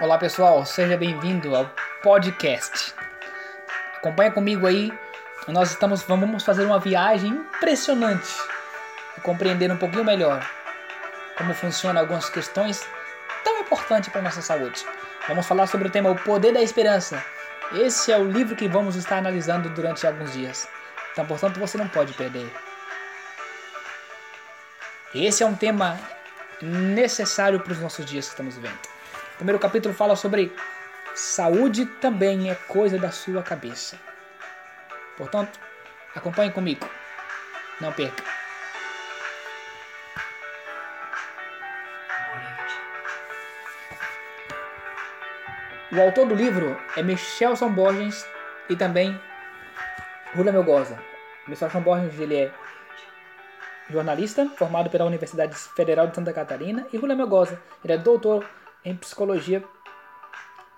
[0.00, 1.70] Olá pessoal, seja bem-vindo ao
[2.02, 2.94] podcast.
[3.98, 4.90] Acompanha comigo aí.
[5.46, 8.34] Nós estamos vamos fazer uma viagem impressionante
[9.18, 10.42] e compreender um pouquinho melhor
[11.36, 12.82] como funcionam algumas questões
[13.44, 14.86] tão importantes para nossa saúde.
[15.28, 17.22] Vamos falar sobre o tema o poder da esperança.
[17.74, 20.66] Esse é o livro que vamos estar analisando durante alguns dias.
[21.12, 22.50] Então, portanto, você não pode perder.
[25.14, 26.00] Esse é um tema
[26.62, 28.89] necessário para os nossos dias que estamos vivendo.
[29.40, 30.54] Primeiro capítulo fala sobre
[31.14, 33.96] saúde também é coisa da sua cabeça.
[35.16, 35.58] Portanto,
[36.14, 36.86] acompanhe comigo.
[37.80, 38.22] Não perca.
[45.90, 48.28] O autor do livro é Michelson Borges
[48.68, 49.18] e também
[50.36, 50.98] Rula Melgoza.
[51.48, 52.52] Michelson Borges ele é
[53.88, 58.46] jornalista, formado pela Universidade Federal de Santa Catarina, e Rula Melgoza, ele é doutor
[58.84, 59.64] em psicologia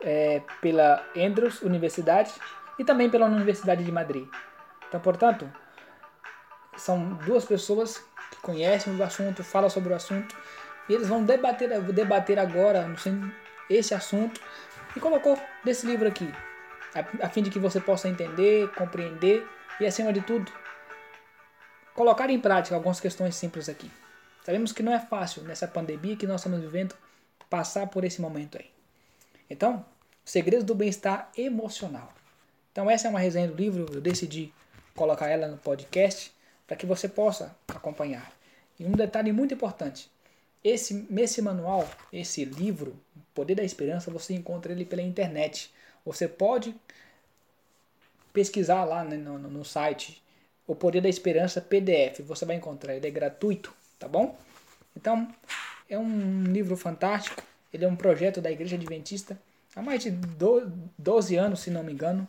[0.00, 2.32] é, pela Andrews Universidade
[2.78, 4.26] e também pela Universidade de Madrid.
[4.88, 5.50] Então, portanto,
[6.76, 7.98] são duas pessoas
[8.30, 10.34] que conhecem o assunto, falam sobre o assunto,
[10.88, 12.86] e eles vão debater, debater agora
[13.68, 14.40] esse assunto
[14.96, 16.32] e colocou desse livro aqui,
[16.94, 19.46] a, a fim de que você possa entender, compreender
[19.78, 20.50] e, acima de tudo,
[21.94, 23.90] colocar em prática algumas questões simples aqui.
[24.42, 26.94] Sabemos que não é fácil nessa pandemia que nós estamos vivendo
[27.50, 28.70] passar por esse momento aí.
[29.50, 29.84] Então,
[30.24, 32.14] segredos do bem-estar emocional.
[32.70, 34.52] Então essa é uma resenha do livro, eu decidi
[34.94, 36.32] colocar ela no podcast
[36.66, 38.32] para que você possa acompanhar.
[38.78, 40.08] E um detalhe muito importante,
[40.62, 42.96] esse, esse manual, esse livro,
[43.34, 45.72] Poder da Esperança, você encontra ele pela internet.
[46.04, 46.74] Você pode
[48.32, 50.22] pesquisar lá no, no, no site
[50.66, 52.20] o Poder da Esperança PDF.
[52.20, 54.38] Você vai encontrar, ele é gratuito, tá bom?
[54.96, 55.32] Então,
[55.90, 57.42] é um livro fantástico.
[57.72, 59.38] Ele é um projeto da Igreja Adventista
[59.74, 60.10] há mais de
[60.96, 62.26] 12 anos, se não me engano,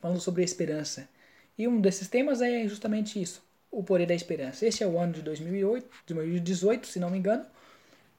[0.00, 1.08] falando sobre a esperança.
[1.56, 4.66] E um desses temas é justamente isso, o poder da esperança.
[4.66, 7.46] Este é o ano de 2008, 2018, se não me engano,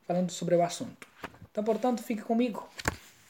[0.07, 1.07] falando sobre o assunto.
[1.51, 2.69] Então, portanto, fique comigo.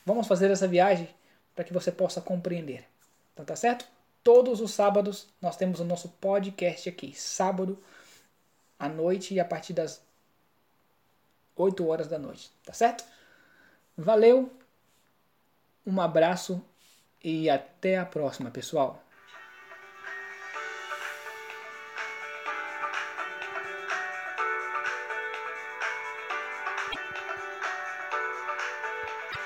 [0.05, 1.09] Vamos fazer essa viagem
[1.55, 2.85] para que você possa compreender.
[3.33, 3.85] Então, tá certo?
[4.23, 7.13] Todos os sábados nós temos o nosso podcast aqui.
[7.15, 7.77] Sábado
[8.77, 10.01] à noite e a partir das
[11.55, 12.51] 8 horas da noite.
[12.65, 13.03] Tá certo?
[13.97, 14.51] Valeu,
[15.85, 16.61] um abraço
[17.23, 19.03] e até a próxima, pessoal.